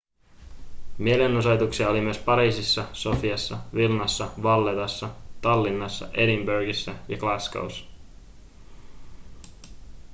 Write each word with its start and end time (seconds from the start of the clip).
mielenosoituksia 0.97 1.89
oli 1.89 2.01
myös 2.01 2.17
pariisissa 2.17 2.87
sofiassa 2.93 3.57
vilnassa 3.73 4.29
vallettassa 4.43 5.09
tallinnassa 5.41 6.07
edinburghissa 6.13 6.95
ja 7.09 7.17
glasgow'ssa 7.17 7.85